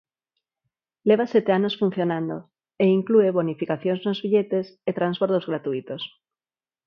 Leva 1.09 1.25
sete 1.33 1.51
anos 1.57 1.77
funcionando 1.81 2.35
e 2.83 2.85
inclúe 2.97 3.35
bonificacións 3.37 4.01
nos 4.05 4.21
billetes 4.23 4.65
e 4.89 4.91
transbordos 4.97 5.47
gratuítos. 5.49 6.01